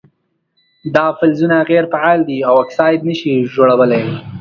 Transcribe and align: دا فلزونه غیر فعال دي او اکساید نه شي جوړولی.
دا 0.95 1.05
فلزونه 1.17 1.57
غیر 1.69 1.85
فعال 1.93 2.19
دي 2.29 2.37
او 2.47 2.53
اکساید 2.63 3.01
نه 3.09 3.13
شي 3.19 3.33
جوړولی. 3.53 4.03